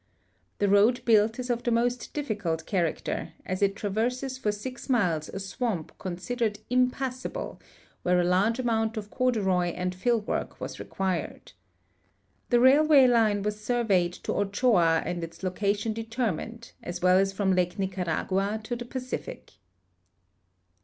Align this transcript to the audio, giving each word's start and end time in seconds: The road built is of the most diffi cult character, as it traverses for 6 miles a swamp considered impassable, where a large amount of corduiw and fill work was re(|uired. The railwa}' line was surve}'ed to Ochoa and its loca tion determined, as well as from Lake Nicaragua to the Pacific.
The 0.57 0.67
road 0.67 1.05
built 1.05 1.37
is 1.37 1.51
of 1.51 1.61
the 1.61 1.69
most 1.69 2.11
diffi 2.15 2.39
cult 2.39 2.65
character, 2.65 3.33
as 3.45 3.61
it 3.61 3.75
traverses 3.75 4.35
for 4.35 4.51
6 4.51 4.89
miles 4.89 5.29
a 5.29 5.39
swamp 5.39 5.95
considered 5.99 6.57
impassable, 6.71 7.61
where 8.01 8.19
a 8.19 8.23
large 8.23 8.57
amount 8.57 8.97
of 8.97 9.11
corduiw 9.11 9.71
and 9.75 9.93
fill 9.93 10.19
work 10.21 10.59
was 10.59 10.79
re(|uired. 10.79 11.53
The 12.49 12.57
railwa}' 12.57 13.07
line 13.07 13.43
was 13.43 13.57
surve}'ed 13.57 14.19
to 14.23 14.33
Ochoa 14.33 15.03
and 15.05 15.23
its 15.23 15.43
loca 15.43 15.71
tion 15.75 15.93
determined, 15.93 16.71
as 16.81 17.03
well 17.03 17.19
as 17.19 17.31
from 17.31 17.53
Lake 17.53 17.77
Nicaragua 17.77 18.59
to 18.63 18.75
the 18.75 18.85
Pacific. 18.85 19.51